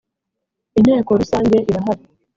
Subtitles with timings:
[0.79, 2.03] inteko rusange irahari.